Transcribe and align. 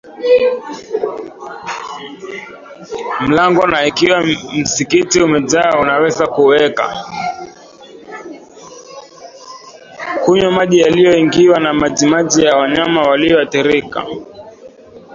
Kunywa 10.25 10.51
maji 10.51 10.79
yaliyoingiwa 10.79 11.59
na 11.59 11.73
majimaji 11.73 12.43
ya 12.43 12.55
wanyama 12.57 13.01
walioathirika 13.01 14.05